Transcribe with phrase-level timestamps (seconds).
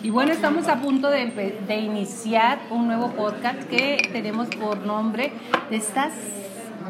[0.00, 1.26] Y bueno, estamos a punto de,
[1.66, 5.32] de iniciar un nuevo podcast que tenemos por nombre
[5.70, 6.12] ¿Te estás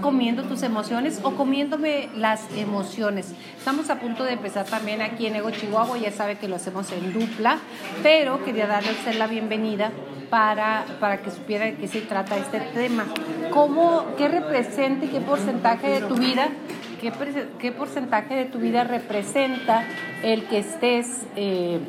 [0.03, 3.33] comiendo tus emociones o comiéndome las emociones?
[3.57, 6.92] Estamos a punto de empezar también aquí en Ego Chihuahua, ya sabe que lo hacemos
[6.92, 7.58] en dupla,
[8.02, 9.90] pero quería darle a usted la bienvenida
[10.29, 13.06] para, para que supiera de qué se trata este tema.
[13.50, 16.48] ¿Cómo, ¿Qué representa y qué porcentaje de tu vida,
[17.59, 19.84] qué porcentaje de tu vida representa
[20.22, 21.22] el que estés...
[21.36, 21.80] eh,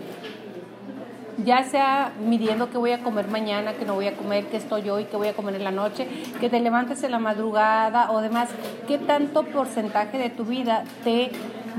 [1.46, 4.90] ya sea midiendo qué voy a comer mañana, qué no voy a comer, qué estoy
[4.90, 6.08] hoy, qué voy a comer en la noche,
[6.40, 8.50] que te levantes en la madrugada o demás,
[8.88, 11.32] qué tanto porcentaje de tu vida te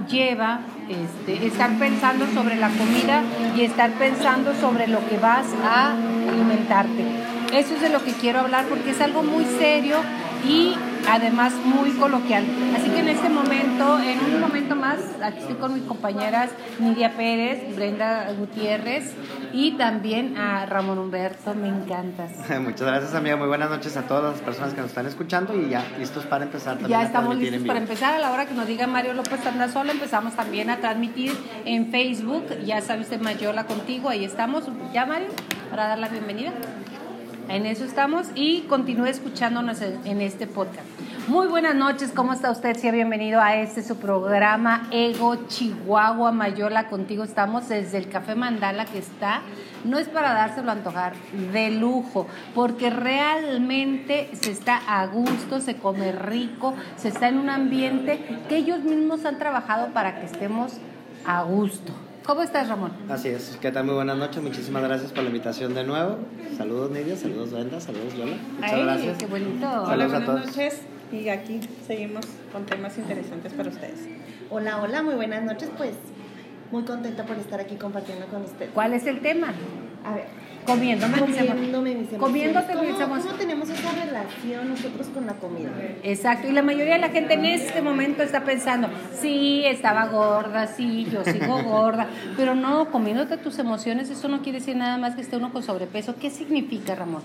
[0.08, 3.22] lleva este, estar pensando sobre la comida
[3.56, 7.04] y estar pensando sobre lo que vas a alimentarte.
[7.52, 9.96] Eso es de lo que quiero hablar porque es algo muy serio
[10.46, 10.74] y
[11.08, 12.44] además muy coloquial.
[12.76, 17.16] Así que en este momento, en un momento más, aquí estoy con mis compañeras Nidia
[17.16, 19.14] Pérez, Brenda Gutiérrez
[19.52, 22.32] y también a Ramón Humberto, me encantas.
[22.60, 23.36] Muchas gracias, amiga.
[23.36, 26.44] Muy buenas noches a todas las personas que nos están escuchando y ya listos para
[26.44, 27.00] empezar también.
[27.00, 28.14] Ya estamos listos para empezar.
[28.14, 31.32] A la hora que nos diga Mario López anda solo, empezamos también a transmitir
[31.64, 32.44] en Facebook.
[32.64, 34.64] Ya sabe usted, Mayola contigo, ahí estamos.
[34.92, 35.28] ¿Ya, Mario?
[35.70, 36.52] Para dar la bienvenida.
[37.50, 40.86] En eso estamos y continúe escuchándonos en este podcast.
[41.26, 42.76] Muy buenas noches, ¿cómo está usted?
[42.76, 46.86] Sea bienvenido a este su programa Ego Chihuahua Mayola.
[46.86, 49.42] Contigo estamos desde el Café Mandala que está,
[49.84, 51.14] no es para dárselo a antojar,
[51.52, 57.50] de lujo, porque realmente se está a gusto, se come rico, se está en un
[57.50, 60.74] ambiente que ellos mismos han trabajado para que estemos
[61.26, 61.92] a gusto.
[62.24, 62.92] ¿Cómo estás, Ramón?
[63.08, 63.56] Así es.
[63.60, 63.84] ¿Qué tal?
[63.84, 64.42] Muy buenas noches.
[64.42, 66.18] Muchísimas gracias por la invitación de nuevo.
[66.56, 67.16] Saludos, Nidia.
[67.16, 67.80] Saludos, Brenda.
[67.80, 68.36] Saludos, Lola.
[68.56, 69.18] Muchas Ay, gracias.
[69.18, 69.60] qué bonito.
[69.60, 70.46] Saludos Hola, a buenas todos.
[70.46, 70.80] noches.
[71.12, 74.06] Y aquí seguimos con temas interesantes para ustedes.
[74.50, 75.70] Hola, hola, muy buenas noches.
[75.76, 75.94] Pues
[76.70, 78.70] muy contenta por estar aquí compartiendo con ustedes.
[78.74, 79.48] ¿Cuál es el tema?
[80.04, 80.26] A ver,
[80.66, 81.50] Comiéndome mis emociones.
[81.50, 82.20] comiéndome mis emociones.
[82.20, 83.24] Comiéndote mis ¿Cómo, emociones.
[83.26, 85.70] ¿Cómo tenemos esa relación nosotros con la comida?
[86.02, 88.88] Exacto, y la mayoría de la gente en este momento está pensando,
[89.20, 94.58] sí, estaba gorda, sí, yo sigo gorda, pero no, comiéndote tus emociones, eso no quiere
[94.58, 96.14] decir nada más que esté uno con sobrepeso.
[96.20, 97.22] ¿Qué significa, Ramón?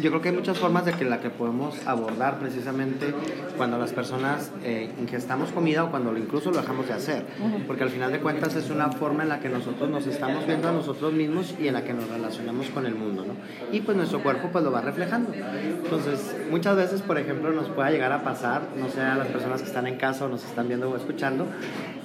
[0.00, 3.12] Yo creo que hay muchas formas de que la que podemos abordar precisamente
[3.58, 7.26] cuando las personas eh, ingestamos comida o cuando lo- incluso lo dejamos de hacer.
[7.66, 10.68] Porque al final de cuentas es una forma en la que nosotros nos estamos viendo
[10.68, 13.34] a nosotros mismos y en la que nos relacionamos con el mundo, ¿no?
[13.70, 15.30] Y pues nuestro cuerpo pues lo va reflejando.
[15.34, 19.60] Entonces, muchas veces, por ejemplo, nos pueda llegar a pasar, no sé, a las personas
[19.60, 21.46] que están en casa o nos están viendo o escuchando,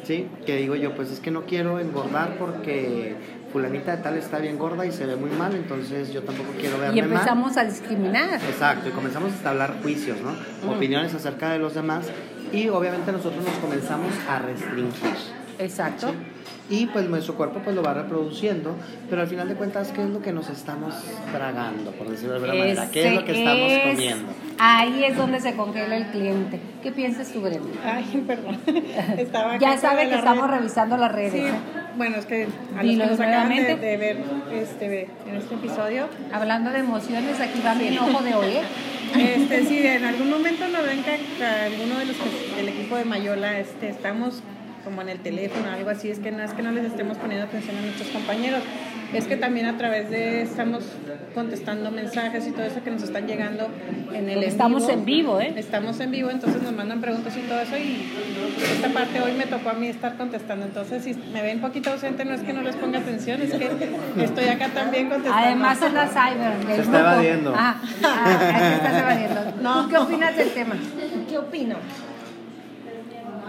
[0.07, 0.28] ¿sí?
[0.45, 3.16] Que digo yo, pues es que no quiero engordar porque
[3.51, 6.78] fulanita de tal está bien gorda y se ve muy mal, entonces yo tampoco quiero
[6.79, 7.12] verme Y mal.
[7.12, 8.35] empezamos a discriminar.
[8.35, 10.72] Exacto, y comenzamos a hablar juicios, ¿no?
[10.72, 12.07] Opiniones acerca de los demás
[12.53, 15.13] y obviamente nosotros nos comenzamos a restringir.
[15.59, 16.13] Exacto.
[16.69, 18.75] Y pues nuestro cuerpo pues lo va reproduciendo,
[19.09, 20.94] pero al final de cuentas, ¿qué es lo que nos estamos
[21.31, 22.90] tragando, por decirlo de alguna manera?
[22.91, 24.34] ¿Qué es lo que estamos es- comiendo?
[24.59, 26.59] Ahí es donde se congela el cliente.
[26.84, 27.69] ¿Qué piensas tú, Brenda?
[27.85, 28.57] Ay, perdón.
[29.17, 30.57] Estaba Ya sabe que estamos red.
[30.57, 31.31] revisando las redes.
[31.31, 31.53] Sí, ¿eh?
[31.96, 32.47] bueno, es que
[32.78, 34.17] a los que nos acaban de, ver
[34.51, 38.59] este, en este episodio, Hablando de emociones, aquí va mi ojo de oír.
[39.17, 42.97] este, si en algún momento nos ven que, que alguno de los que, del equipo
[42.97, 44.41] de Mayola este, estamos
[44.88, 47.46] como en el teléfono algo así, es que no es que no les estemos poniendo
[47.46, 48.62] atención a nuestros compañeros,
[49.14, 50.86] es que también a través de estamos
[51.36, 53.68] contestando mensajes y todo eso que nos están llegando
[54.14, 55.53] en el en estamos en vivo, ¿eh?
[55.58, 58.09] Estamos en vivo, entonces nos mandan preguntas y todo eso y
[58.76, 61.92] esta parte hoy me tocó a mí estar contestando, entonces si me ven un poquito
[61.92, 63.70] ausente no es que no les ponga atención, es que
[64.24, 65.46] estoy acá también contestando.
[65.46, 66.76] Además es la cyber.
[66.78, 67.53] Se está evadiendo.
[67.58, 69.42] Ah, ah, estás evadiendo.
[69.62, 69.84] No.
[69.84, 70.76] ¿Tú qué opinas del tema?
[71.28, 71.76] ¿Qué opino?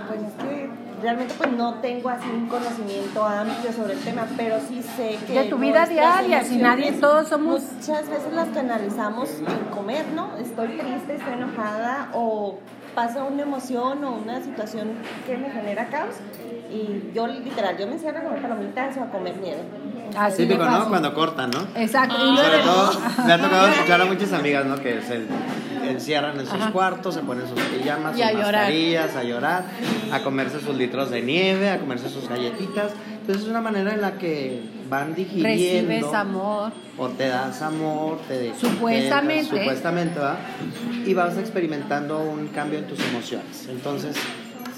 [0.08, 0.57] Pues es que
[1.02, 5.32] realmente pues no tengo así un conocimiento amplio sobre el tema, pero sí sé que
[5.42, 10.36] De tu vida diaria, si nadie, todos somos- muchas veces las canalizamos en comer, ¿no?
[10.38, 12.58] Estoy triste, estoy enojada o
[12.94, 14.88] pasa una emoción o una situación
[15.26, 16.16] que me genera caos
[16.70, 19.62] y yo literal, yo me encierro a comer palomitas o a comer nieve.
[20.16, 20.88] Así Típico, ¿no?
[20.88, 21.60] Cuando cortan, ¿no?
[21.76, 22.16] Exacto.
[22.18, 22.36] Ah.
[22.36, 22.92] Sobre todo,
[23.26, 24.76] me ha tocado escuchar a muchas amigas, ¿no?
[24.76, 25.26] Que se
[25.90, 29.64] encierran en sus cuartos, se ponen sus pijamas, sus mascarillas, a llorar,
[30.12, 32.92] a comerse sus litros de nieve, a comerse sus galletitas.
[33.20, 35.48] Entonces es una manera en la que van digiriendo.
[35.88, 36.72] recibes amor.
[36.96, 39.50] O te das amor, te Supuestamente.
[39.50, 40.36] te- supuestamente, ¿va?
[41.04, 43.68] Y vas experimentando un cambio en tus emociones.
[43.70, 44.16] Entonces,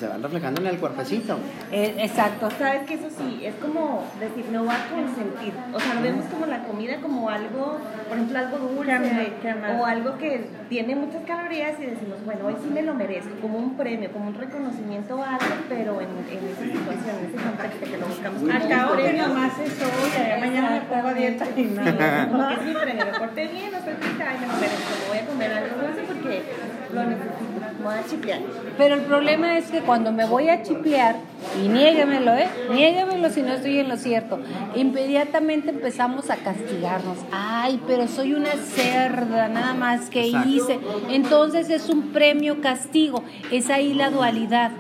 [0.01, 1.39] se van reflejando en el cuerpecito.
[1.71, 2.49] Eh, exacto.
[2.59, 5.53] Sabes que eso sí, es como decir, me voy a consentir.
[5.75, 9.33] O sea, lo vemos como la comida como algo, por ejemplo, algo dulce
[9.79, 13.59] o algo que tiene muchas calorías y decimos, bueno, hoy sí me lo merezco, como
[13.59, 17.85] un premio, como un reconocimiento a algo, pero en, en esa situación, en ese contexto
[17.85, 19.29] que lo buscamos un que premio.
[19.29, 21.21] nomás es hoy, ya mañana me hago Exactamente.
[21.21, 22.29] dieta y nada.
[22.31, 25.27] Porque es diferente, me porté bien, no estoy triste, ay, no, pero me voy a
[25.27, 26.43] comer algo dulce porque
[26.93, 27.41] lo necesito,
[27.79, 28.41] me voy a chipear.
[28.77, 31.17] Pero el problema es que cuando me voy a chiplear,
[31.63, 32.49] y niéguemelo, ¿eh?
[32.71, 34.39] Niéguemelo si no estoy en lo cierto.
[34.75, 37.19] Inmediatamente empezamos a castigarnos.
[37.33, 40.49] Ay, pero soy una cerda, nada más que Exacto.
[40.49, 40.81] hice.
[41.11, 43.25] Entonces es un premio castigo.
[43.51, 44.73] Es ahí la dualidad.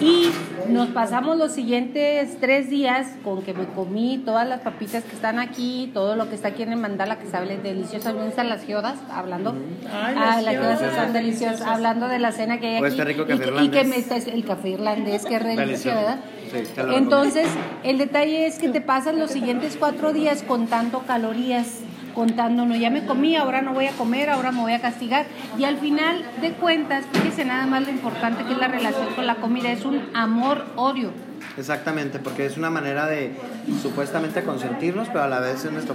[0.00, 0.28] Y
[0.68, 5.38] nos pasamos los siguientes tres días con que me comí todas las papitas que están
[5.38, 8.62] aquí, todo lo que está aquí en el mandala, que saben deliciosas, bien están las
[8.64, 9.54] giodas, hablando.
[9.92, 12.92] Ay, Ah, las están deliciosas, hablando de la cena que hay O aquí.
[12.98, 15.96] este rico y, que, y que me está el café irlandés, que es delicioso.
[15.96, 16.18] ¿verdad?
[16.50, 16.58] Sí,
[16.94, 17.46] Entonces,
[17.84, 21.80] el detalle es que te pasan los siguientes cuatro días contando calorías,
[22.18, 25.26] contando, no, ya me comí, ahora no voy a comer, ahora me voy a castigar.
[25.56, 29.24] Y al final de cuentas, fíjese nada más lo importante que es la relación con
[29.24, 31.12] la comida, es un amor-odio.
[31.56, 33.36] Exactamente, porque es una manera de
[33.80, 35.94] supuestamente consentirnos, pero a la vez es nuestro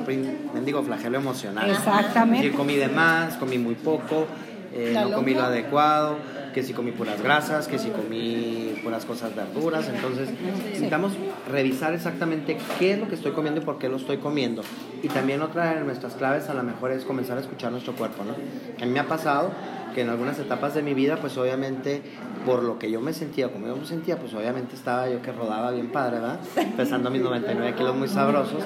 [0.53, 1.69] mendigo flagelo emocional.
[1.69, 2.49] Exactamente.
[2.49, 4.25] Que comí de más, comí muy poco,
[4.73, 6.17] eh, ¿La no comí lo adecuado,
[6.53, 9.87] que si comí puras grasas, que si comí puras cosas verduras.
[9.87, 10.29] Entonces,
[10.65, 11.13] necesitamos
[11.49, 14.63] revisar exactamente qué es lo que estoy comiendo y por qué lo estoy comiendo.
[15.01, 18.23] Y también otra de nuestras claves a lo mejor es comenzar a escuchar nuestro cuerpo,
[18.23, 18.33] ¿no?
[18.33, 19.51] A mí me ha pasado
[19.93, 22.01] que en algunas etapas de mi vida, pues obviamente,
[22.45, 25.31] por lo que yo me sentía, como yo me sentía, pues obviamente estaba yo que
[25.31, 26.39] rodaba bien padre, ¿verdad?
[26.77, 28.61] Pesando mis 99 kilos muy sabrosos.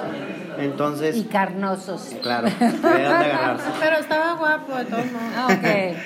[0.58, 2.14] Entonces, Y carnosos.
[2.22, 3.70] claro, de dónde agarrarse.
[3.80, 5.28] Pero estaba guapo de todos modos.
[5.36, 5.96] Ah, Ok.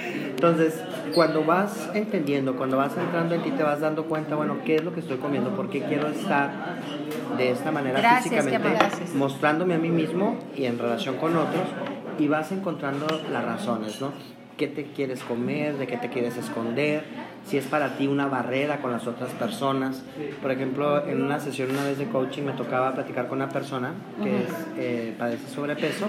[0.43, 0.75] Entonces,
[1.15, 4.83] cuando vas entendiendo, cuando vas entrando en ti, te vas dando cuenta, bueno, qué es
[4.85, 6.51] lo que estoy comiendo, por qué quiero estar
[7.39, 9.15] de esta manera Gracias, físicamente, gracias.
[9.15, 11.63] mostrándome a mí mismo y en relación con otros,
[12.19, 14.11] y vas encontrando las razones, ¿no?
[14.57, 15.79] ¿Qué te quieres comer?
[15.79, 17.05] ¿De qué te quieres esconder?
[17.47, 20.03] Si es para ti una barrera con las otras personas.
[20.41, 23.93] Por ejemplo, en una sesión una vez de coaching me tocaba platicar con una persona
[24.23, 26.09] que es, eh, padece sobrepeso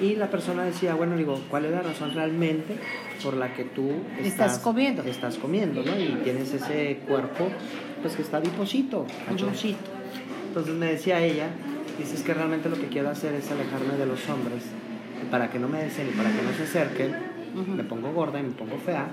[0.00, 2.76] y la persona decía, bueno, digo, ¿cuál es la razón realmente
[3.22, 3.90] por la que tú
[4.22, 5.02] Estás comiendo.
[5.02, 5.98] Estás comiendo, ¿no?
[5.98, 7.48] Y tienes ese cuerpo,
[8.00, 9.90] pues que está adiposito, cachoncito.
[10.48, 11.48] Entonces me decía ella,
[11.98, 14.64] dices que realmente lo que quiero hacer es alejarme de los hombres
[15.30, 17.14] para que no me deseen y para que no se acerquen,
[17.54, 19.06] me pongo gorda y me pongo fea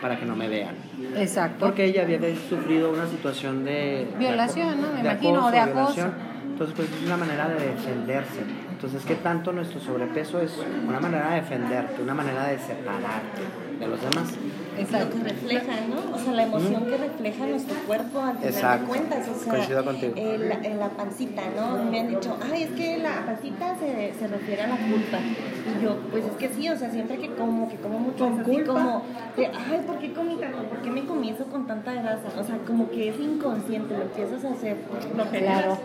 [0.00, 0.74] para que no me vean.
[1.16, 1.66] Exacto.
[1.66, 4.08] Porque ella había sufrido una situación de...
[4.18, 4.88] Violación, ¿no?
[4.88, 6.12] Me de imagino, o de acoso.
[6.50, 8.40] Entonces, pues es una manera de defenderse.
[8.70, 13.86] Entonces, ¿qué tanto nuestro sobrepeso es una manera de defenderte, una manera de separarte de
[13.88, 14.28] los demás?
[14.76, 15.16] Lo Exacto.
[15.18, 16.14] que refleja, ¿no?
[16.14, 18.80] O sea, la emoción que refleja nuestro cuerpo al final Exacto.
[18.84, 19.28] de cuentas.
[19.28, 20.12] O sea, Coincido contigo.
[20.16, 21.82] eh, la, en la pancita, ¿no?
[21.90, 25.18] Me han dicho, ay, es que la pancita se, se refiere a la culpa.
[25.18, 28.34] Y yo, pues es que sí, o sea, siempre que como, que como mucho, ¿Con
[28.34, 28.72] es así culpa?
[28.72, 29.02] como,
[29.36, 30.62] de, ay, ¿por qué comí tanto?
[30.64, 32.28] ¿Por qué me comí eso con tanta grasa?
[32.38, 34.76] O sea, como que es inconsciente, lo empiezas a hacer,
[35.16, 35.62] lo generas.
[35.62, 35.78] Claro.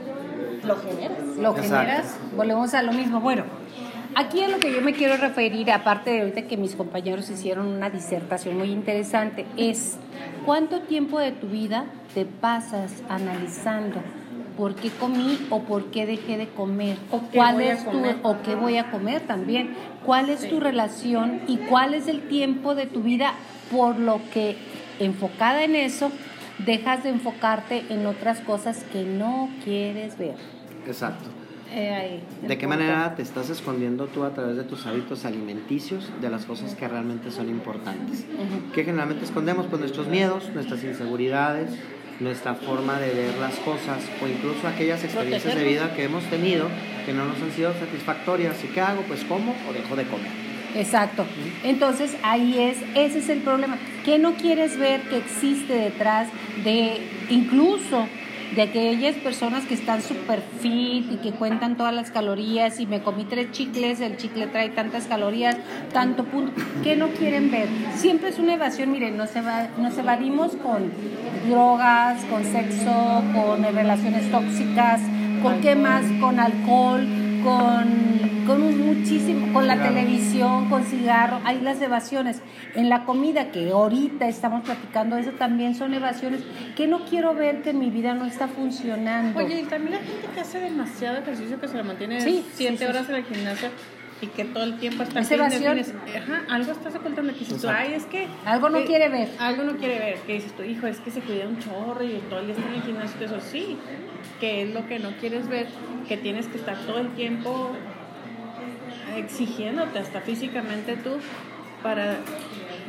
[0.63, 1.19] Lo generas.
[1.37, 1.61] lo Exacto.
[1.77, 3.19] generas, volvemos a lo mismo.
[3.19, 3.43] Bueno,
[4.15, 7.67] aquí a lo que yo me quiero referir, aparte de ahorita que mis compañeros hicieron
[7.67, 9.97] una disertación muy interesante, es
[10.45, 14.01] cuánto tiempo de tu vida te pasas analizando
[14.57, 17.83] por qué comí o por qué dejé de comer, O qué cuál voy a es
[17.83, 18.15] tu comer.
[18.23, 19.75] o qué voy a comer también,
[20.05, 23.33] cuál es tu relación y cuál es el tiempo de tu vida
[23.69, 24.55] por lo que
[24.99, 26.09] enfocada en eso
[26.59, 30.35] dejas de enfocarte en otras cosas que no quieres ver.
[30.87, 31.29] Exacto.
[31.71, 32.79] Eh, ahí, ¿De qué punto.
[32.79, 36.87] manera te estás escondiendo tú a través de tus hábitos alimenticios de las cosas que
[36.87, 38.25] realmente son importantes?
[38.73, 39.65] ¿Qué generalmente escondemos?
[39.67, 41.71] Pues nuestros miedos, nuestras inseguridades,
[42.19, 46.67] nuestra forma de ver las cosas o incluso aquellas experiencias de vida que hemos tenido
[47.05, 48.63] que no nos han sido satisfactorias.
[48.63, 49.01] ¿Y qué hago?
[49.03, 50.31] Pues como o dejo de comer.
[50.75, 51.25] Exacto.
[51.63, 53.77] Entonces ahí es, ese es el problema.
[54.03, 56.27] ¿Qué no quieres ver que existe detrás
[56.63, 56.97] de
[57.29, 58.07] incluso
[58.55, 63.01] de aquellas personas que están súper fit y que cuentan todas las calorías y me
[63.01, 65.57] comí tres chicles, el chicle trae tantas calorías,
[65.91, 67.67] tanto punto, ¿qué no quieren ver?
[67.95, 70.91] Siempre es una evasión, miren, nos, eva- nos evadimos con
[71.49, 75.01] drogas, con sexo, con relaciones tóxicas,
[75.43, 77.05] con qué más, con alcohol,
[77.45, 82.41] con, con un muchísimo, con la televisión, con cigarro, hay las evasiones.
[82.73, 86.41] En la comida, que ahorita estamos platicando, eso también son evasiones
[86.75, 89.39] que no quiero ver que mi vida no está funcionando.
[89.39, 92.77] Oye, y también la gente que hace demasiado ejercicio, que se la mantiene Sí, siete
[92.77, 93.69] sí, sí, horas en el gimnasio
[94.21, 95.77] y que todo el tiempo está Es fitness, evasión.
[95.85, 96.23] fitness.
[96.23, 98.27] Ajá, algo estás ocultando que dices tú, ay, es que...
[98.45, 99.29] Algo no que- quiere ver.
[99.39, 102.21] Algo no quiere ver, que dices tu hijo, es que se cuida un chorro y
[102.29, 103.77] todo el día está en el gimnasio, y eso sí,
[104.39, 105.67] que es lo que no quieres ver,
[106.07, 107.71] que tienes que estar todo el tiempo
[109.17, 111.17] exigiéndote hasta físicamente tú
[111.83, 112.17] para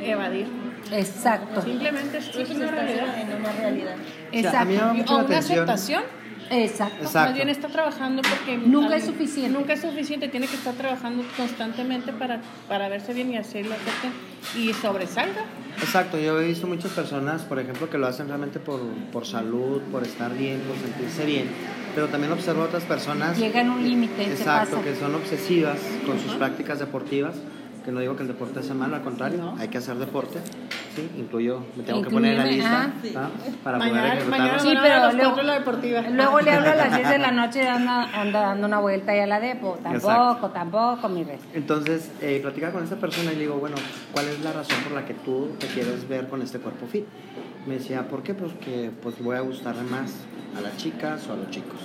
[0.01, 0.47] evadir.
[0.91, 1.61] Exacto.
[1.61, 3.19] Simplemente es, Sí, es pues una realidad.
[3.21, 3.95] en una realidad.
[4.31, 4.93] sea, a mí me llama Exacto.
[4.93, 5.59] mucho O la una atención.
[5.59, 6.03] aceptación
[6.49, 6.95] Exacto.
[7.03, 7.19] Exacto.
[7.29, 8.57] Más bien está trabajando porque...
[8.57, 9.49] Nunca es suficiente.
[9.51, 13.75] Nunca es suficiente, tiene que estar trabajando constantemente para, para verse bien y hacerlo
[14.55, 15.43] y sobresalga.
[15.81, 18.79] Exacto, yo he visto muchas personas, por ejemplo, que lo hacen realmente por,
[19.11, 21.47] por salud, por estar bien, por sentirse bien,
[21.93, 24.83] pero también observo otras personas Llegan a un límite, se Exacto, pasa.
[24.89, 27.35] que son obsesivas con sus prácticas deportivas,
[27.85, 29.55] que no digo que el deporte sea malo, al contrario, No.
[29.59, 30.39] hay que hacer deporte,
[30.97, 32.89] sí, incluyo, me tengo que poner en la lista ah.
[33.03, 33.13] Sí.
[33.63, 36.01] para Mañana- poder mañana Sí, pero luego- la deportiva.
[36.01, 39.15] Luego le hablo a las 10 de la noche y anda, anda dando una vuelta
[39.15, 39.77] y a la depo.
[39.83, 40.49] Tampoco, Exacto.
[40.49, 41.37] tampoco, mi rey.
[41.53, 43.75] Entonces, eh, platicaba con esta persona y le digo, bueno,
[44.11, 47.05] ¿cuál es la razón por la que tú te quieres ver con este cuerpo fit?
[47.67, 48.33] Me decía, ¿por qué?
[48.33, 50.13] Pues que pues, voy a gustarle más
[50.57, 51.79] a las chicas o a los chicos.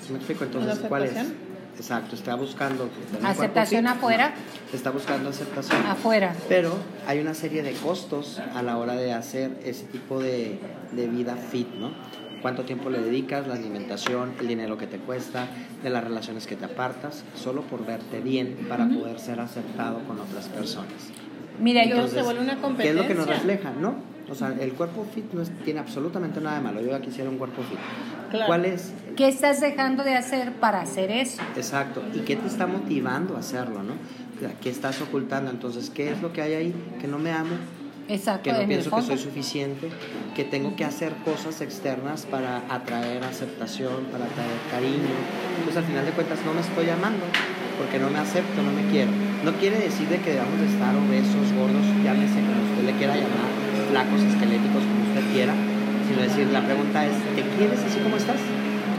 [0.00, 0.44] ¿Sí me explico?
[0.44, 1.32] Entonces, ¿La ¿cuál es?
[1.80, 2.88] Exacto, está buscando...
[2.88, 4.34] cuerpo ¿Aceptación afuera?
[4.70, 5.80] No, está buscando aceptación.
[5.86, 6.34] Afuera.
[6.46, 6.74] Pero
[7.06, 10.58] hay una serie de costos a la hora de hacer ese tipo de,
[10.92, 11.90] de vida fit, ¿no?
[12.42, 15.46] Cuánto tiempo le dedicas, la alimentación, el dinero que te cuesta,
[15.82, 20.20] de las relaciones que te apartas, solo por verte bien para poder ser aceptado con
[20.20, 20.92] otras personas.
[21.58, 23.34] Mira, Y yo, se vuelve una ¿Qué es lo que nos competencia.
[23.56, 23.72] refleja?
[23.80, 23.94] No,
[24.30, 26.80] o sea, el cuerpo fit no es- tiene absolutamente nada de malo.
[26.82, 27.78] Yo quisiera un cuerpo fit.
[28.30, 28.46] Claro.
[28.46, 28.92] ¿Cuál es?
[29.16, 31.42] ¿qué estás dejando de hacer para hacer eso?
[31.54, 32.02] Exacto.
[32.14, 33.92] ¿Y qué te está motivando a hacerlo, no?
[34.62, 35.50] ¿Qué estás ocultando?
[35.50, 36.74] Entonces, ¿qué es lo que hay ahí?
[36.98, 37.56] Que no me amo,
[38.08, 39.90] Exacto, que no pienso que soy suficiente,
[40.34, 45.14] que tengo que hacer cosas externas para atraer aceptación, para atraer cariño.
[45.58, 47.26] Entonces al final de cuentas no me estoy amando
[47.76, 49.12] porque no me acepto, no me quiero.
[49.44, 53.14] No quiere decir de que debamos de estar obesos, gordos, llámese como usted le quiera
[53.14, 53.52] llamar,
[53.90, 55.54] flacos, esqueléticos, como usted quiera,
[56.10, 58.36] sino decir, la pregunta es, ¿te quieres así como estás?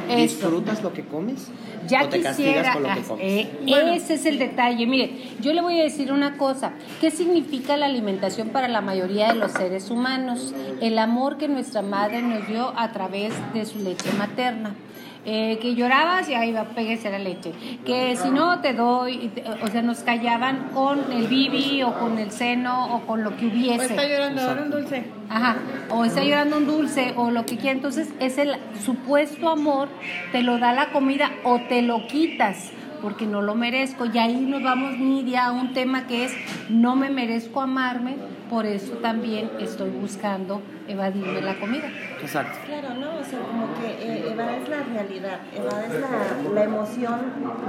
[0.09, 0.17] Eso.
[0.17, 1.47] ¿Disfrutas lo que comes?
[1.87, 3.25] Ya ¿O te castigas quisiera, con lo que comes?
[3.25, 3.93] eh, Bueno.
[3.93, 4.85] ese es el detalle.
[4.85, 6.73] Mire, yo le voy a decir una cosa.
[6.99, 10.53] ¿Qué significa la alimentación para la mayoría de los seres humanos?
[10.81, 14.75] El amor que nuestra madre nos dio a través de su leche materna.
[15.23, 17.51] Eh, que llorabas y ahí va, péguese la leche.
[17.85, 19.29] Que si no te doy,
[19.61, 23.45] o sea, nos callaban con el bibi o con el seno o con lo que
[23.45, 23.85] O hubiese.
[23.85, 25.03] está llorando ahora un dulce.
[25.29, 25.57] Ajá,
[25.89, 27.73] o está llorando un dulce o lo que quiera.
[27.75, 29.89] Entonces, es el supuesto amor,
[30.31, 34.05] te lo da la comida o te lo quitas porque no lo merezco.
[34.05, 36.33] Y ahí nos vamos, Nidia, a un tema que es
[36.69, 38.17] no me merezco amarme,
[38.49, 41.89] por eso también estoy buscando evadirme la comida.
[42.21, 42.59] Exacto.
[42.65, 43.17] Claro, ¿no?
[43.17, 47.19] O sea, como que eh, evades la realidad, evades la, la emoción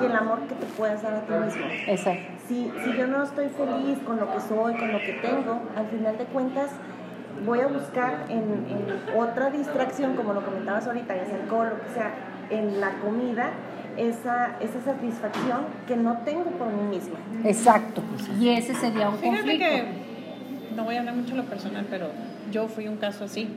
[0.01, 1.65] y el amor que te puedes dar a ti mismo.
[1.87, 2.33] Exacto.
[2.49, 5.87] Si, si yo no estoy feliz con lo que soy, con lo que tengo, al
[5.87, 6.71] final de cuentas
[7.47, 11.95] voy a buscar en, en otra distracción, como lo comentabas ahorita, ya sea alcohol, que
[11.95, 12.13] sea,
[12.51, 13.51] en la comida,
[13.97, 17.19] esa, esa satisfacción que no tengo por mí misma.
[17.45, 18.03] Exacto.
[18.41, 19.65] Y ese sería un Fíjate conflicto.
[19.67, 19.85] que
[20.77, 22.09] no voy a hablar mucho de lo personal, pero
[22.51, 23.49] yo fui un caso así.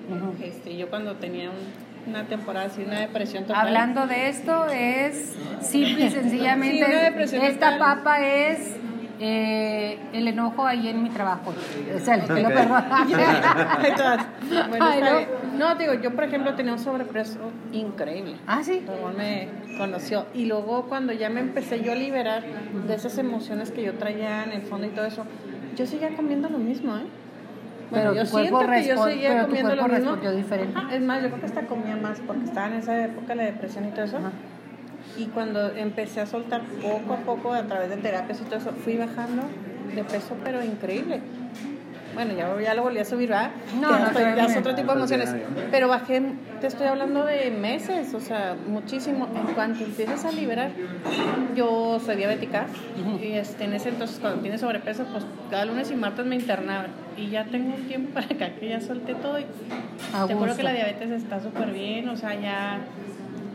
[0.44, 3.66] Este, yo cuando tenía un- una temporada así, una depresión total.
[3.68, 7.80] Hablando de esto, es simple y sencillamente, Sí, esta total.
[7.80, 8.76] papa es
[9.20, 11.54] eh, el enojo ahí en mi trabajo.
[11.96, 12.84] O sea, pido perdón.
[14.70, 15.70] Bueno, Ay, no.
[15.70, 17.40] no, digo, yo por ejemplo tenía un sobrepeso
[17.72, 18.36] increíble.
[18.48, 18.84] ah, sí.
[18.88, 20.26] Ramón me conoció.
[20.34, 22.44] Y luego cuando ya me empecé yo a liberar
[22.88, 25.26] de esas emociones que yo traía en el fondo y todo eso,
[25.76, 27.06] yo seguía comiendo lo mismo, ¿eh?
[27.92, 30.16] Pero yo siento que yo seguía pero tu comiendo lo mismo.
[30.16, 30.78] diferente.
[30.78, 33.44] Ajá, es más, yo creo que hasta comía más porque estaba en esa época la
[33.44, 34.18] depresión y todo eso.
[34.18, 34.32] Ajá.
[35.18, 38.72] Y cuando empecé a soltar poco a poco a través de terapias y todo eso,
[38.84, 39.44] fui bajando
[39.96, 41.22] de peso, pero increíble.
[42.14, 43.52] Bueno, ya, ya lo volví a subir, ¿verdad?
[43.82, 45.36] No, ya, no, estoy- ya es otro tipo de emociones.
[45.72, 46.22] Pero bajé,
[46.62, 49.28] te estoy hablando de meses, o sea, muchísimo.
[49.36, 50.70] En cuanto empiezas a liberar,
[51.56, 52.66] yo soy diabética
[53.22, 56.88] y este, en ese entonces cuando tienes sobrepeso, pues cada lunes y martes me internaban.
[57.18, 59.46] Y ya tengo un tiempo para acá que ya solté todo y
[60.28, 62.80] te juro que la diabetes está súper bien, o sea, ya...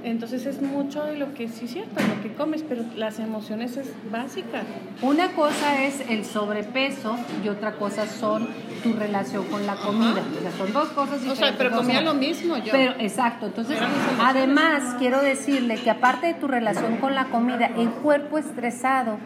[0.03, 3.77] Entonces es mucho de lo que sí es cierto, lo que comes, pero las emociones
[3.77, 4.63] es básica.
[5.03, 8.49] Una cosa es el sobrepeso y otra cosa son
[8.83, 10.23] tu relación con la comida.
[10.39, 11.39] O sea, son dos cosas O diferentes.
[11.49, 12.73] sea, pero comía lo mismo yo.
[12.73, 13.79] Pero exacto, entonces
[14.21, 19.19] además quiero decirle que aparte de tu relación con la comida, el cuerpo estresado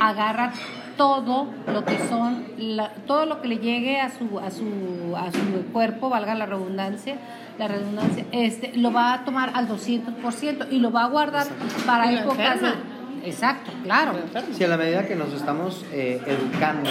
[0.00, 0.52] agarra
[0.96, 5.30] todo lo que son la- todo lo que le llegue a su a su a
[5.32, 7.16] su cuerpo, valga la redundancia,
[7.58, 11.46] la redundancia, este lo va a tomar al 200% y lo va a guardar
[11.86, 12.58] para Y lo épocas
[13.24, 14.12] Exacto, claro.
[14.56, 16.88] Si a la medida que nos estamos eh, educando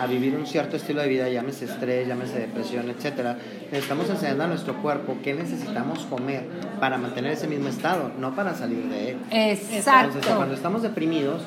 [0.00, 3.36] a vivir un cierto estilo de vida, llámese estrés, llámese depresión, etcétera,
[3.70, 6.48] le estamos enseñando a nuestro cuerpo qué necesitamos comer
[6.80, 9.16] para mantener ese mismo estado, no para salir de él.
[9.30, 10.18] Entonces, Exacto.
[10.36, 11.42] cuando estamos deprimidos,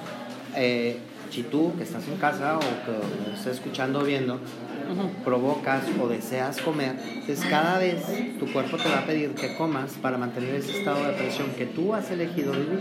[0.56, 1.00] eh,
[1.30, 4.40] si tú que estás en casa o que estás escuchando o viendo,
[5.24, 8.04] provocas o deseas comer, entonces cada vez
[8.40, 11.66] tu cuerpo te va a pedir que comas para mantener ese estado de presión que
[11.66, 12.80] tú has elegido vivir.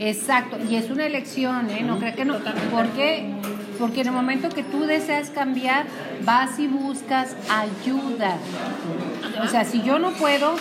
[0.00, 1.82] Exacto, y es una elección, ¿eh?
[1.82, 2.38] No creo que no.
[2.70, 3.34] ¿Por qué?
[3.80, 5.86] Porque en el momento que tú deseas cambiar,
[6.24, 8.38] vas y buscas ayuda.
[9.42, 10.54] O sea, si yo no puedo,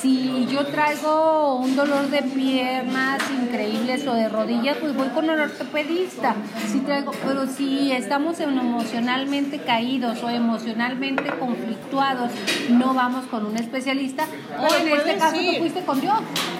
[0.00, 5.40] si yo traigo un dolor de piernas increíbles o de rodillas, pues voy con el
[5.40, 6.34] ortopedista.
[6.70, 12.30] Si traigo, pero si estamos emocionalmente caídos o emocionalmente conflictuados,
[12.70, 14.26] no vamos con un especialista.
[14.58, 15.54] o en este caso ir.
[15.54, 16.18] tú fuiste con Dios.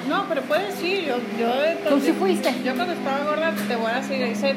[0.08, 1.06] No, pero puedes ir.
[1.06, 2.54] Yo, yo, ¿Tú sí fuiste?
[2.64, 4.54] Yo cuando estaba gorda, te voy a decir, hice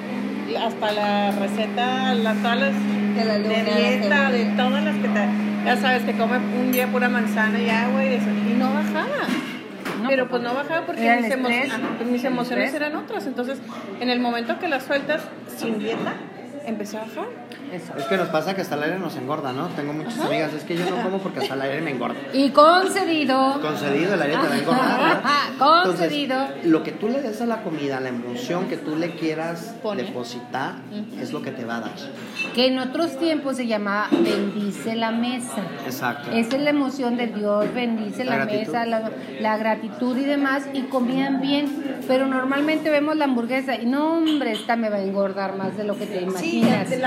[0.57, 2.73] hasta la receta, la, las
[3.15, 5.48] De la de luna, dieta, la de todas las que te.
[5.69, 8.25] Ya sabes, te come un día pura manzana y agua y eso.
[8.29, 9.27] Y no bajaba.
[10.01, 11.71] No, pero pues, pues no bajaba porque mis, emo- estrés.
[11.73, 13.27] ajá, pues, mis emociones eran otras.
[13.27, 13.59] Entonces,
[13.99, 15.21] en el momento que las sueltas
[15.57, 16.13] sin dieta,
[16.65, 17.25] empecé a bajar.
[17.71, 17.93] Eso.
[17.97, 19.67] Es que nos pasa que hasta el aire nos engorda, ¿no?
[19.69, 22.15] Tengo muchas amigas, es que yo no como porque hasta el aire me engorda.
[22.33, 23.59] Y concedido.
[23.61, 24.99] Concedido, el aire te va a engordar.
[24.99, 25.83] ¿verdad?
[25.83, 26.35] Concedido.
[26.41, 29.75] Entonces, lo que tú le des a la comida, la emoción que tú le quieras
[29.81, 30.03] Pone.
[30.03, 30.73] depositar,
[31.19, 31.91] es lo que te va a dar.
[32.55, 35.61] Que en otros tiempos se llamaba bendice la mesa.
[35.85, 36.31] Exacto.
[36.31, 40.63] Esa es la emoción de Dios, bendice La la, mesa, la, la gratitud y demás,
[40.73, 41.99] y comían bien.
[42.07, 45.83] Pero normalmente vemos la hamburguesa y no, hombre, esta me va a engordar más de
[45.83, 46.23] lo que te Sí,
[46.59, 46.89] imaginas.
[46.89, 46.97] de-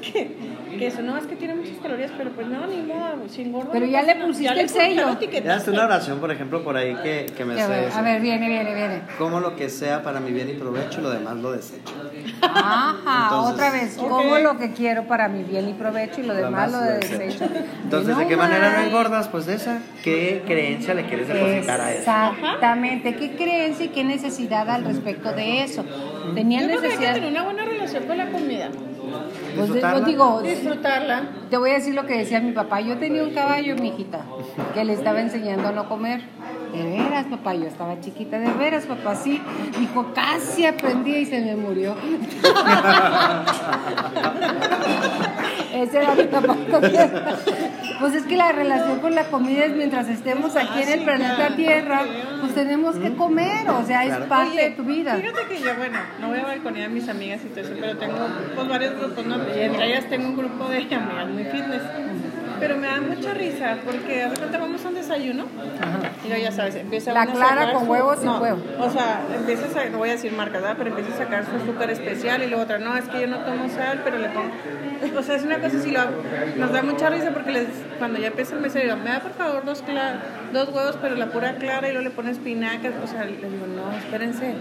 [0.00, 0.36] que,
[0.78, 3.70] que eso no es que tiene muchas calorías, pero pues no, ni modo, sin gordo.
[3.72, 4.26] Pero no ya le nada.
[4.26, 5.06] pusiste Ya le el sello.
[5.06, 7.98] lo Ya hace una oración, por ejemplo, por ahí que, que me sé ver, eso.
[7.98, 9.02] a ver, viene, viene, viene.
[9.18, 11.94] Como lo que sea para mi bien y provecho y lo demás lo desecho.
[12.42, 16.34] Ajá, Entonces, otra vez, como lo que quiero para mi bien y provecho y lo
[16.34, 17.44] demás lo desecho.
[17.84, 19.28] Entonces, ¿de qué manera no engordas?
[19.28, 19.80] Pues de esa.
[20.02, 21.98] ¿Qué creencia le quieres depositar a eso?
[22.00, 25.84] Exactamente, ¿qué creencia y qué necesidad al respecto de eso?
[26.34, 27.14] Tenía Yo creo que hay que necesidad.
[27.14, 28.68] tener una buena relación con la comida.
[29.54, 30.00] Pues Disfrutarla.
[30.00, 31.22] yo digo, Disfrutarla.
[31.48, 32.80] te voy a decir lo que decía mi papá.
[32.80, 34.20] Yo tenía un caballo, mi hijita,
[34.74, 36.20] que le estaba enseñando a no comer.
[36.72, 39.40] De veras, papá, yo estaba chiquita, de veras, papá, sí.
[39.78, 41.96] Dijo, casi aprendí y se me murió.
[45.72, 47.12] Ese era mi papá también.
[47.98, 51.04] Pues es que la relación con la comida es mientras estemos aquí en el sí,
[51.04, 51.56] planeta.
[51.56, 52.02] Tierra,
[52.40, 55.16] pues tenemos que comer, o sea, es parte Oye, de tu vida.
[55.16, 57.96] Fíjate que yo, bueno, no voy a balconear a mis amigas y todo eso, pero
[57.98, 58.18] tengo
[58.54, 59.36] pues, varios grupos, ¿no?
[59.54, 61.82] Y entre ellas tengo un grupo de amigas muy fitness.
[62.60, 65.44] Pero me da mucha risa porque de repente vamos a un desayuno
[66.24, 68.62] y luego ya sabes, empieza La a clara con su- huevos y no, huevo.
[68.78, 70.76] O sea, empieza a, no voy a decir marcas, ¿verdad?
[70.78, 73.38] Pero empieza a sacar su azúcar especial y luego otra, no, es que yo no
[73.38, 74.50] tomo sal, pero le pongo.
[75.18, 76.00] O sea, es una cosa así, lo,
[76.58, 77.66] nos da mucha risa porque les,
[77.98, 80.18] cuando ya empieza el mesero, me da por favor dos, cla-
[80.52, 82.92] dos huevos, pero la pura clara y luego le pones espinacas.
[83.02, 84.54] O sea, les digo, no, espérense.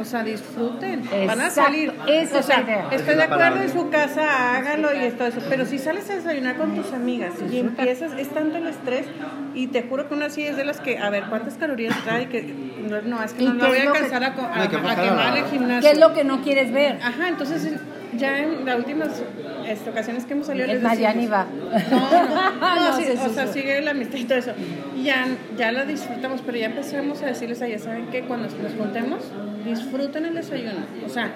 [0.00, 1.02] O sea, disfruten.
[1.26, 1.92] Van a salir.
[2.06, 2.88] esa o es sea, la idea.
[2.92, 5.40] Estoy es de acuerdo en su casa, hágalo y esto, eso.
[5.48, 9.06] Pero si sales a desayunar con tus amigas y empiezas, es tanto el estrés,
[9.54, 12.28] y te juro que una así es de las que, a ver, ¿cuántas calorías trae?
[12.28, 14.42] Que no, no, es que ¿Y no la voy es a que- alcanzar a, co-
[14.42, 15.80] a, No, que a quemar el gimnasio.
[15.90, 16.98] ¿Qué es lo que no quieres ver?
[17.02, 17.72] Ajá, entonces
[18.18, 19.22] ya en las últimas
[19.66, 21.46] este, ocasiones que hemos salido Es les más, ya ni va.
[21.90, 23.60] No, no, no, No, sí, sí, o sí, sea, sí.
[23.60, 24.52] sigue la amistad y todo eso.
[24.96, 25.26] Y ya,
[25.56, 28.22] ya la disfrutamos, pero ya empezamos a decirles a ellas, ¿saben qué?
[28.22, 29.22] Cuando nos juntemos,
[29.64, 30.86] disfruten el desayuno.
[31.04, 31.32] O sea,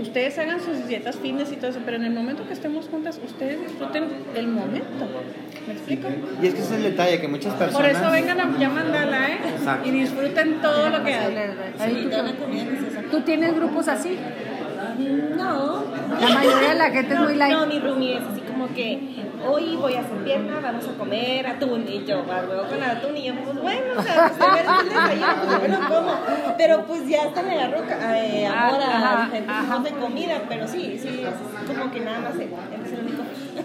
[0.00, 3.20] ustedes hagan sus dietas fitness y todo eso, pero en el momento que estemos juntas,
[3.24, 5.08] ustedes disfruten el momento.
[5.66, 6.08] ¿Me explico?
[6.42, 7.76] Y es que ese es el detalle, que muchas personas...
[7.76, 9.38] Por eso vengan a ya mandala, ¿eh?
[9.56, 9.88] Exacto.
[9.88, 11.34] Y disfruten todo lo que hay.
[12.10, 14.18] Tú, ¿Tú tienes grupos así?
[15.36, 15.84] No.
[16.20, 17.56] La mayoría de la gente es muy light.
[17.56, 21.46] No, mi roomie es así como que hoy voy a hacer pierna, vamos a comer
[21.46, 21.86] atún.
[21.88, 23.16] Y yo, luego con atún.
[23.16, 26.12] Y yo, pues bueno, o sea, pues a ver desayuno, pues lo como.
[26.56, 30.42] Pero pues ya hasta me agarro eh, amor Ajá, a tipos de comida.
[30.48, 33.22] Pero sí, sí, es como que nada más es el único.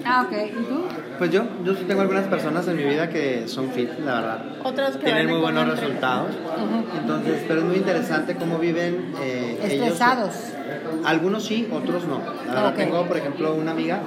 [0.08, 0.32] Ah, ok.
[0.32, 0.84] ¿Y tú?
[1.18, 4.46] Pues yo, yo sí tengo algunas personas en mi vida que son fit, la verdad.
[4.64, 6.36] Otras que Tienen muy en buenos resultados.
[7.00, 9.88] Entonces, pero es muy interesante cómo viven eh, ellos.
[9.88, 10.34] Estresados.
[11.04, 12.22] Algunos sí, otros no.
[12.46, 14.02] La verdad, tengo, por ejemplo, una amiga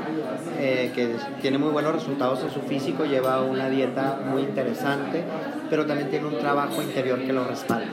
[0.59, 5.25] eh, que tiene muy buenos resultados en su físico, lleva una dieta muy interesante,
[5.69, 7.89] pero también tiene un trabajo interior que lo respalda.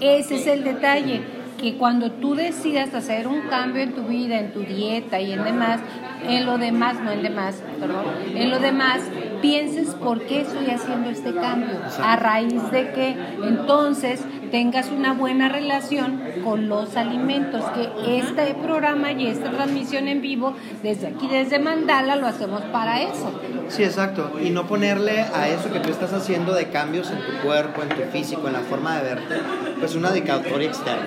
[0.00, 1.22] Ese es el detalle,
[1.60, 5.44] que cuando tú decidas hacer un cambio en tu vida, en tu dieta y en
[5.44, 5.80] demás,
[6.28, 9.00] en lo demás, no en demás, perdón, en lo demás,
[9.40, 15.48] pienses por qué estoy haciendo este cambio, a raíz de que entonces tengas una buena
[15.48, 21.58] relación con los alimentos, que este programa y esta transmisión en vivo, desde aquí, desde
[21.58, 23.40] Mandala, lo hacemos para eso.
[23.68, 24.32] Sí, exacto.
[24.42, 27.88] Y no ponerle a eso que tú estás haciendo de cambios en tu cuerpo, en
[27.88, 29.34] tu físico, en la forma de verte,
[29.78, 31.06] pues una dedicatoria externa.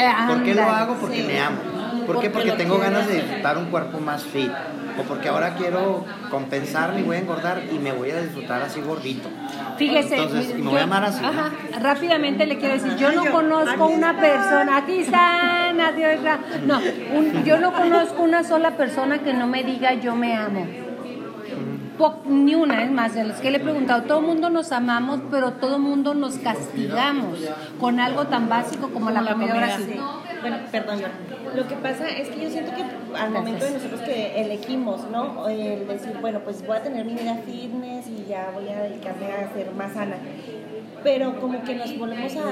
[0.00, 0.94] Eh, ¿Por qué lo hago?
[0.96, 1.58] Porque me amo.
[2.06, 2.30] ¿Por qué?
[2.30, 4.50] Porque tengo ganas de disfrutar un cuerpo más fit.
[4.98, 8.80] O porque ahora quiero compensar, me voy a engordar y me voy a disfrutar así
[8.80, 9.28] gordito.
[9.78, 11.24] Fíjese, Entonces, y me yo- voy a amar así.
[11.24, 16.16] Ajá, rápidamente le quiero decir, yo no conozco una persona, aquí están, adiós,
[16.66, 16.78] no,
[17.18, 20.66] un- yo no conozco una sola persona que no me diga yo me amo.
[22.00, 24.72] Po- ni una, es más, de los que le he preguntado, todo el mundo nos
[24.72, 27.38] amamos, pero todo el mundo nos castigamos
[27.78, 30.00] con algo tan básico como, la, la comida comida, sí.
[30.40, 31.00] Bueno, perdón,
[31.54, 32.84] Lo que pasa es que yo siento que
[33.18, 35.46] al momento de nosotros que elegimos, ¿no?
[35.48, 39.26] El decir, bueno, pues voy a tener mi vida fitness y ya voy a dedicarme
[39.32, 40.16] a ser más sana.
[41.02, 42.42] Pero como que nos volvemos a,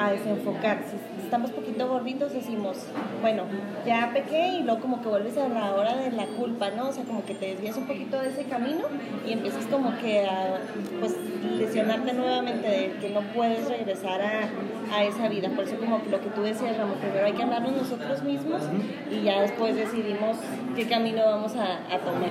[0.00, 0.78] a- a desenfocar.
[0.88, 2.76] Si estamos poquito gorditos, decimos,
[3.20, 3.42] bueno,
[3.84, 6.88] ya pequé y luego como que vuelves a la hora de la culpa, ¿no?
[6.88, 8.82] O sea, como que te desvías un poquito de ese camino
[9.26, 10.58] y empiezas como que a,
[11.00, 11.16] pues,
[11.58, 14.48] lesionarte nuevamente de que no puedes regresar a,
[14.96, 15.48] a esa vida.
[15.50, 18.62] Por eso como lo que tú decías, Ramón, primero hay que amarnos nosotros mismos
[19.10, 20.36] y ya después decidimos
[20.76, 22.30] qué camino vamos a, a tomar.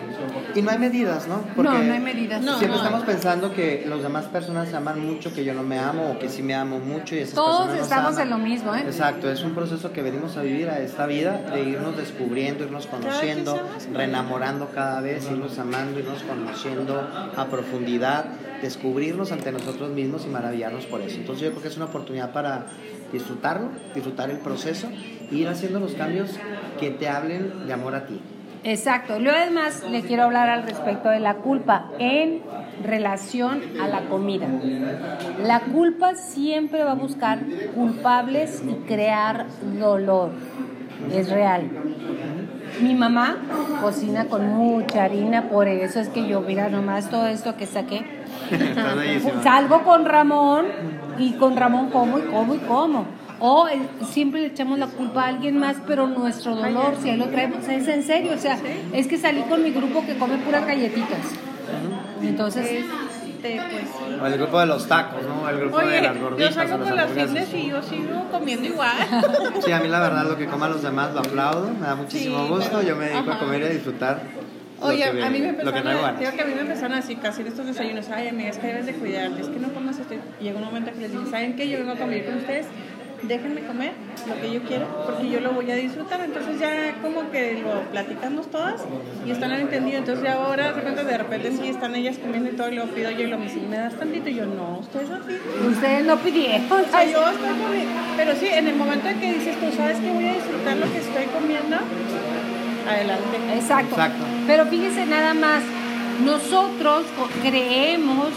[0.55, 1.41] Y no hay medidas, ¿no?
[1.61, 2.41] No, no hay medidas.
[2.41, 2.83] No, siempre no.
[2.85, 6.19] estamos pensando que las demás personas se aman mucho, que yo no me amo o
[6.19, 8.21] que sí me amo mucho y esas Todos personas estamos aman.
[8.21, 8.81] en lo mismo, ¿eh?
[8.85, 12.87] Exacto, es un proceso que venimos a vivir a esta vida, de irnos descubriendo, irnos
[12.87, 13.59] conociendo,
[13.93, 18.25] reenamorando cada vez, irnos amando, irnos conociendo a profundidad,
[18.61, 21.17] descubrirnos ante nosotros mismos y maravillarnos por eso.
[21.17, 22.65] Entonces yo creo que es una oportunidad para
[23.11, 24.87] disfrutarlo, disfrutar el proceso
[25.31, 26.31] e ir haciendo los cambios
[26.79, 28.19] que te hablen de amor a ti.
[28.63, 29.19] Exacto.
[29.19, 32.41] Luego además le quiero hablar al respecto de la culpa en
[32.83, 34.47] relación a la comida.
[35.43, 37.39] La culpa siempre va a buscar
[37.73, 39.45] culpables y crear
[39.79, 40.31] dolor.
[41.13, 41.69] Es real.
[42.81, 43.37] Mi mamá
[43.81, 48.05] cocina con mucha harina, por eso es que yo, mira nomás todo esto que saqué.
[49.43, 50.65] Salgo con Ramón
[51.17, 53.05] y con Ramón como y como y como.
[53.39, 57.17] O eh, siempre le echamos la culpa a alguien más, pero nuestro dolor, si ahí
[57.17, 58.33] lo traemos, es en serio.
[58.33, 58.57] O sea,
[58.93, 61.19] es que salí con mi grupo que come puras galletitas.
[62.21, 62.65] Entonces,
[63.45, 65.47] Este, pues, O el grupo de los tacos, ¿no?
[65.47, 67.81] El grupo de Oye, las yo gorditas salgo o las con las fitness y yo
[67.83, 68.91] sigo comiendo igual.
[69.65, 72.43] Sí, a mí la verdad lo que coman los demás lo aplaudo, me da muchísimo
[72.43, 73.39] Sí, gusto, pero- yo me dedico a ajá.
[73.45, 74.19] comer y a disfrutar.
[74.81, 76.97] lo Oye, que- a mí me lo que empezaron a, que a mí me empezaron
[76.97, 79.99] así casi estos desayunos, ay amiga, es que debes de cuidarte, es que no comas
[79.99, 80.15] esto.
[80.39, 81.69] Y llegó un momento que les dije, ¿saben qué?
[81.69, 82.65] Yo vengo a convivir con ustedes,
[83.27, 83.93] déjenme comer
[84.27, 86.21] lo que yo quiero, porque yo lo voy a disfrutar.
[86.21, 88.83] Entonces ya como que lo platicamos todas
[89.25, 89.97] y están al entendido.
[89.99, 92.85] Entonces ya ahora de repente, de repente sí están ellas comiendo y todo, y lo
[92.85, 94.29] pido yo y lo me ¿me das tantito?
[94.29, 95.37] Y yo, no, ustedes así.
[95.67, 96.71] ustedes no pidieron.
[96.71, 99.97] O sea, yo estoy comiendo, pero sí, en el momento en que dices, tú sabes
[99.97, 101.77] que voy a disfrutar lo que estoy comiendo,
[102.89, 103.37] adelante.
[103.55, 103.95] Exacto.
[103.95, 104.25] Exacto.
[104.47, 105.63] Pero fíjese nada más,
[106.23, 107.05] nosotros
[107.41, 108.29] creemos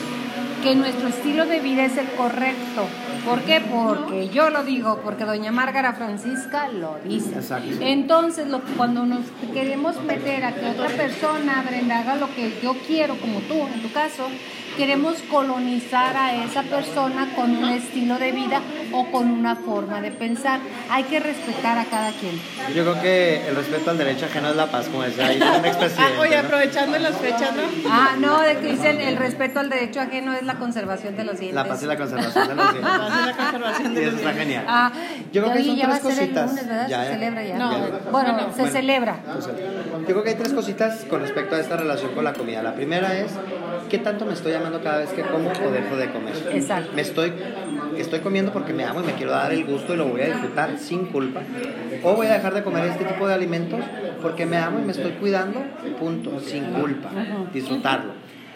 [0.63, 2.87] que nuestro estilo de vida es el correcto.
[3.25, 3.61] ¿Por qué?
[3.61, 7.37] Porque yo lo digo, porque doña Márgara Francisca lo dice.
[7.37, 7.77] Exacto.
[7.81, 12.75] Entonces, lo, cuando nos queremos meter a que otra persona, Brenda, haga lo que yo
[12.87, 14.29] quiero, como tú, en tu caso,
[14.79, 18.61] queremos colonizar a esa persona con un estilo de vida
[18.93, 20.61] o con una forma de pensar.
[20.89, 22.41] Hay que respetar a cada quien.
[22.75, 26.21] Yo creo que el respeto al derecho ajeno es la paz, como decía ahí Ah,
[26.21, 26.47] oye, ¿no?
[26.47, 27.63] aprovechando las fechas, ¿no?
[27.91, 31.39] Ah, no, de que dicen el respeto al derecho ajeno es la conservación de los
[31.41, 31.57] dientes.
[31.57, 32.93] La paz y la conservación de los dientes.
[33.29, 34.39] La conservación Y de eso los está bienes.
[34.47, 34.65] genial.
[34.69, 34.93] Ah,
[35.33, 36.51] Yo creo que y son ya va tres a ser el cositas.
[36.51, 36.89] lunes, ¿verdad?
[36.89, 37.13] Ya, se ya.
[37.15, 37.59] celebra ya.
[37.59, 38.73] No, bueno, bueno, se bueno.
[38.73, 39.17] celebra.
[40.01, 42.63] Yo creo que hay tres cositas con respecto a esta relación con la comida.
[42.63, 43.33] La primera es,
[43.89, 46.35] ¿qué tanto me estoy amando cada vez que como o dejo de comer?
[46.53, 46.93] Exacto.
[46.95, 47.33] Me estoy,
[47.97, 50.27] estoy comiendo porque me amo y me quiero dar el gusto y lo voy a
[50.27, 51.41] disfrutar sin culpa.
[52.03, 53.81] O voy a dejar de comer este tipo de alimentos
[54.23, 55.63] porque me amo y me estoy cuidando,
[55.99, 57.11] punto, sin culpa.
[57.53, 58.13] Disfrutarlo.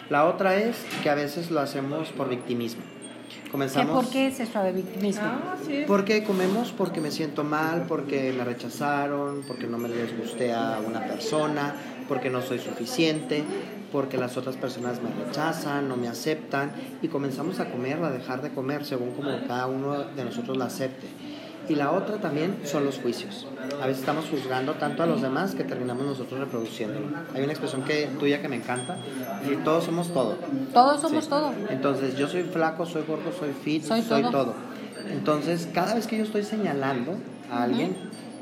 [0.09, 2.83] La otra es que a veces lo hacemos por victimismo.
[3.29, 4.03] ¿Qué, Comenzamos...
[4.03, 5.23] ¿Por qué es eso de victimismo?
[5.23, 5.85] Ah, sí.
[5.87, 10.79] Porque comemos porque me siento mal, porque me rechazaron, porque no me les gusté a
[10.85, 11.73] una persona,
[12.07, 13.43] porque no soy suficiente,
[13.91, 18.11] porque las otras personas me rechazan, no me aceptan y comenzamos a comer o a
[18.11, 21.07] dejar de comer según como cada uno de nosotros la acepte.
[21.69, 23.47] Y la otra también son los juicios.
[23.81, 27.05] A veces estamos juzgando tanto a los demás que terminamos nosotros reproduciéndolo.
[27.33, 28.97] Hay una expresión que, tuya que me encanta,
[29.49, 30.35] y todos somos todo.
[30.73, 31.29] Todos somos Sí.
[31.29, 31.53] todo.
[31.69, 34.31] Entonces, yo soy flaco, soy gordo, soy fit, Soy soy, todo.
[34.31, 34.53] todo.
[35.09, 37.15] Entonces, cada vez que yo estoy señalando
[37.49, 37.95] a alguien,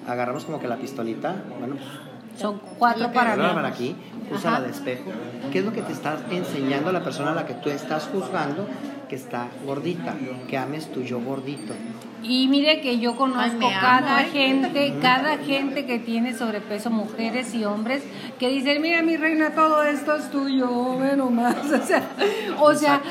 [0.08, 1.88] agarramos como que la pistolita, bueno, pues,
[2.38, 3.34] Son cuatro para
[3.68, 3.96] aquí,
[4.32, 5.12] usa la de espejo.
[5.52, 8.10] ¿Qué es lo que te está enseñando a la persona a la que tú estás
[8.12, 8.68] juzgando
[9.10, 10.16] que está gordita?
[10.48, 11.74] Que ames tu yo gordito.
[12.24, 16.92] Y mire que yo conozco Ay, me amo, cada gente, cada gente que tiene sobrepeso,
[16.92, 18.04] mujeres y hombres,
[18.40, 21.56] que dicen, mira mi reina, todo esto es tuyo, ve nomás.
[21.72, 22.04] O sea,
[22.60, 23.02] o sea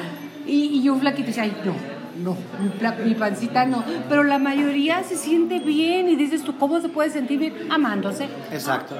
[0.46, 1.74] y, y un flaquito dice, ay, no,
[2.22, 2.36] no.
[2.62, 3.82] Mi, pla- mi pancita no.
[4.08, 7.54] Pero la mayoría se siente bien y dices tú, ¿cómo se puede sentir bien?
[7.70, 8.28] Amándose.
[8.52, 8.94] Exacto.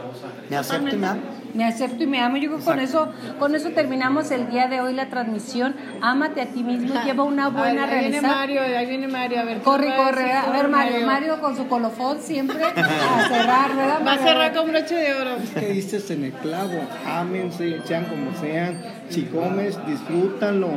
[0.48, 1.20] Me acepto y me amo.
[1.52, 2.36] Me acepto y me amo.
[2.36, 3.08] Yo creo que con eso,
[3.40, 5.74] con eso terminamos el día de hoy la transmisión.
[6.00, 8.34] Ámate a ti mismo, lleva una buena ahí viene realizada.
[8.36, 9.56] Mario, ahí viene Mario, a ver.
[9.58, 10.22] ¿qué Corre, corre.
[10.22, 10.36] decir?
[10.36, 14.00] A ver, Mario, Mario con su colofón siempre a cerrar, ¿verdad?
[14.06, 15.36] Va a cerrar con broche de oro.
[15.42, 18.80] Es que dices en el clavo, ámense, sean como sean.
[19.08, 20.68] Si comes, disfrútalo.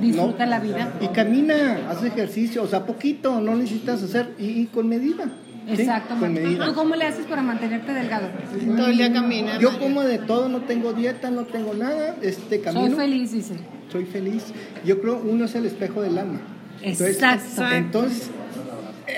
[0.00, 0.50] Disfruta No.
[0.50, 0.92] la vida.
[1.00, 5.24] Y camina, haz ejercicio, o sea, poquito, no necesitas hacer, y, y con medida.
[5.66, 5.82] ¿sí?
[5.82, 6.14] Exacto.
[6.18, 6.66] Con medida.
[6.66, 8.28] ¿Tú cómo le haces para mantenerte delgado?
[8.76, 9.58] Todo el día camina.
[9.58, 12.86] Yo como de todo, no tengo dieta, no tengo nada, este camino.
[12.86, 13.54] Soy feliz, dice.
[13.90, 14.44] soy feliz.
[14.84, 16.40] Yo creo uno es el espejo del alma.
[16.82, 17.66] Entonces, Exacto.
[17.74, 18.30] Entonces,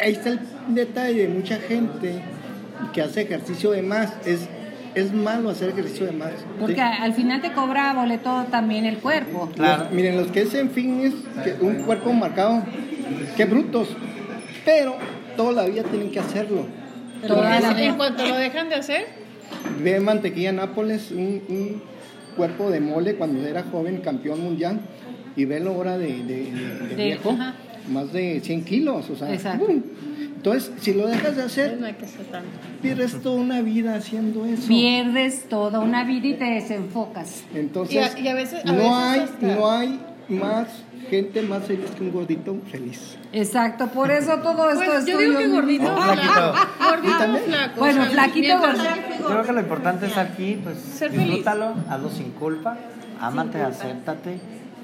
[0.03, 2.21] ahí está el detalle de mucha gente
[2.93, 4.13] que hace ejercicio de más.
[4.25, 4.49] Es,
[4.95, 6.31] es malo hacer ejercicio de más.
[6.31, 6.45] ¿sí?
[6.61, 9.49] Porque al final te cobra boleto también el cuerpo.
[9.55, 9.85] Claro.
[9.85, 12.63] Los- miren, los que hacen fitness, que un cuerpo marcado,
[13.37, 13.89] qué brutos.
[14.65, 14.97] Pero
[15.37, 16.67] toda la vida tienen que hacerlo.
[17.27, 19.07] Toda la En cuanto lo dejan de hacer,
[19.83, 21.83] Ve mantequilla Nápoles, un, un
[22.37, 24.81] cuerpo de mole cuando era joven, campeón mundial,
[25.37, 27.55] y ve la hora de, de- de- de De- viejo, ajá.
[27.91, 29.67] más de 100 kilos, o sea, Exacto.
[30.39, 32.49] Entonces, si lo dejas de pues hacer, no hay que hacer tanto.
[32.81, 34.69] pierdes toda una vida haciendo eso.
[34.69, 37.43] Pierdes toda una vida y te desenfocas.
[37.55, 40.69] Entonces, Y a- y a veces- a no, veces hay, hasta- no hay más
[41.11, 43.17] gente más feliz que un gordito feliz.
[43.33, 45.93] Exacto, por eso todo esto Pues es yo digo tuyo, que gordito.
[45.93, 46.55] Oh, flaquito.
[46.89, 47.81] Gordito o flaco.
[47.81, 48.85] Bueno, o flaquito, gordito.
[49.21, 51.27] Yo creo que lo importante es aquí, pues, Ser feliz.
[51.27, 52.77] disfrútalo, hazlo sin culpa,
[53.21, 54.39] ámate, acéptate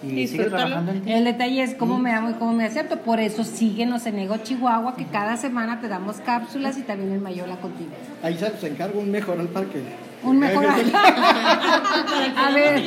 [0.07, 0.57] y sigue Disfrútalo.
[0.57, 1.13] trabajando en ti.
[1.13, 2.99] El detalle es cómo me amo y cómo me acepto.
[3.01, 7.21] Por eso síguenos en Ego Chihuahua, que cada semana te damos cápsulas y también el
[7.21, 7.91] Mayola contigo.
[8.23, 9.83] Ahí se los encargo un mejor al parque.
[10.23, 10.65] Un mejor.
[12.37, 12.83] A ver.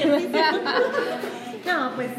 [1.66, 2.10] No, pues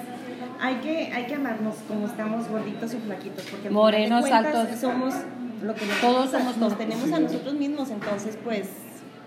[0.61, 4.79] hay que, hay que amarnos como estamos gorditos o flaquitos, porque al Morenos, cuentas altos.
[4.79, 5.15] somos
[5.63, 6.79] lo que nos, Todos somos nos todos.
[6.79, 8.69] tenemos a nosotros mismos, entonces pues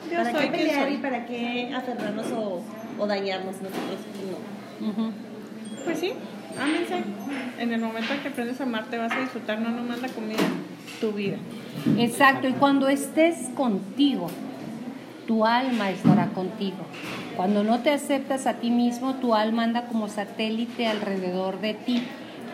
[0.09, 2.61] Yo ¿para soy qué pelear y para qué aferrarnos o,
[2.99, 3.99] o dañarnos nosotros?
[4.79, 4.89] No.
[4.89, 5.11] Ujú.
[5.85, 6.13] Pues sí,
[6.59, 7.03] ámense.
[7.59, 10.39] En el momento en que aprendes a amarte vas a disfrutar no nomás la comida,
[10.99, 11.37] tu vida.
[11.97, 14.27] Exacto, y cuando estés contigo,
[15.27, 16.77] tu alma estará contigo.
[17.35, 22.03] Cuando no te aceptas a ti mismo, tu alma anda como satélite alrededor de ti.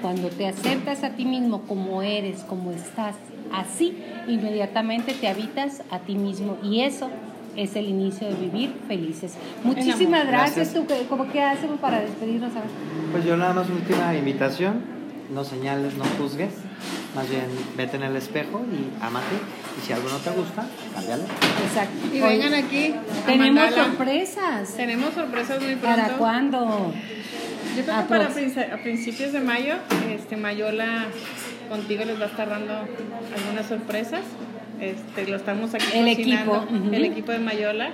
[0.02, 3.16] Cuando te aceptas a ti mismo como eres, como estás,
[3.52, 7.10] así inmediatamente te habitas a ti mismo y eso
[7.58, 9.34] es el inicio de vivir felices.
[9.64, 10.74] Muchísimas gracias.
[10.74, 10.88] Gracias.
[10.88, 12.52] ¿Tú cómo qué hacemos para despedirnos?
[12.52, 12.70] A ver.
[13.12, 14.82] Pues yo nada más última invitación,
[15.34, 16.54] no señales, no juzgues,
[17.16, 19.36] más bien vete en el espejo y ámate
[19.78, 21.24] y si algo no te gusta, cámbialo.
[21.24, 22.16] Exacto.
[22.16, 22.94] Y vengan aquí.
[23.26, 24.74] Tenemos sorpresas.
[24.76, 26.02] Tenemos sorpresas muy pronto.
[26.02, 26.94] ¿Para cuándo?
[27.76, 29.76] Yo creo que para a principios de mayo,
[30.10, 31.06] este Mayola
[31.70, 34.22] contigo les va a estar dando algunas sorpresas.
[34.82, 36.56] Este, lo estamos aquí El cocinando.
[36.56, 36.94] equipo, ujú.
[36.94, 37.90] El equipo de Mayola,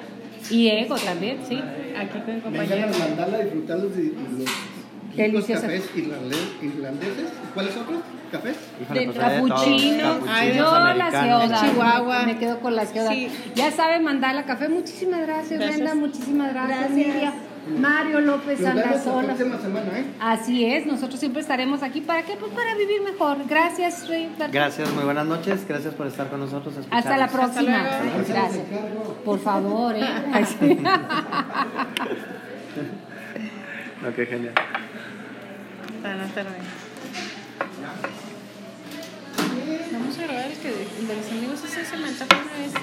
[0.49, 1.55] Y ego también, sí.
[1.97, 2.95] aquí con Vengan compañeros.
[2.95, 7.29] a mandarla a disfrutar los, los, cafés irlande- irlandeses.
[7.53, 7.99] ¿Cuáles otros?
[8.31, 8.57] ¿Cafés?
[8.91, 10.63] De pues capuchino, Ay, yo
[10.95, 12.23] la ciudad, Chihuahua.
[12.25, 13.11] me quedo con la ciudad.
[13.11, 13.27] Sí.
[13.55, 15.75] Ya saben mandar la café, muchísimas gracias, Gracias.
[15.77, 16.97] Brenda, muchísimas gracias, Gracias.
[17.15, 17.33] Lidia.
[17.67, 19.27] Mario López la Andazola.
[19.33, 20.05] próxima semana, ¿eh?
[20.19, 22.35] Así es, nosotros siempre estaremos aquí para qué?
[22.35, 23.37] Pues para vivir mejor.
[23.47, 24.29] Gracias, Rey.
[24.51, 26.75] Gracias, muy buenas noches, gracias por estar con nosotros.
[26.91, 27.77] Hasta la próxima.
[27.77, 28.27] luego.
[28.27, 28.63] Gracias.
[29.23, 30.03] Por favor, ¿eh?
[34.05, 34.53] Ok, genial.
[36.25, 36.83] Estar bien.
[39.93, 40.67] Vamos a grabar el, que,
[40.99, 42.73] el de los amigos ese se me antoja una vez.